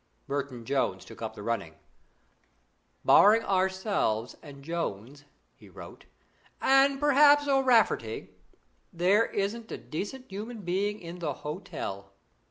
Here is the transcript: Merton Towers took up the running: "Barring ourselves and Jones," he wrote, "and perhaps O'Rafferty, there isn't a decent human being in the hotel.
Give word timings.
Merton 0.27 0.65
Towers 0.65 1.05
took 1.05 1.21
up 1.21 1.35
the 1.35 1.43
running: 1.43 1.75
"Barring 3.05 3.43
ourselves 3.43 4.35
and 4.41 4.63
Jones," 4.63 5.25
he 5.53 5.69
wrote, 5.69 6.05
"and 6.59 6.99
perhaps 6.99 7.47
O'Rafferty, 7.47 8.31
there 8.91 9.27
isn't 9.27 9.71
a 9.71 9.77
decent 9.77 10.31
human 10.31 10.61
being 10.63 10.99
in 10.99 11.19
the 11.19 11.33
hotel. 11.45 12.13